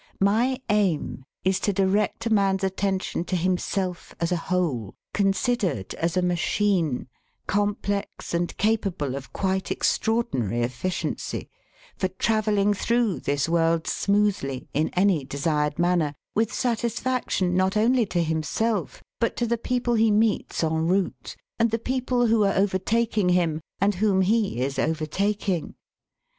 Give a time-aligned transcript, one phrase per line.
[0.19, 6.17] My aim is to direct a man's attention to himself as a whole, considered as
[6.17, 7.07] a machine,
[7.45, 11.51] complex and capable of quite extraordinary efficiency,
[11.97, 18.23] for travelling through this world smoothly, in any desired manner, with satisfaction not only to
[18.23, 23.29] himself but to the people he meets en route, and the people who are overtaking
[23.29, 25.75] him and whom he is overtaking.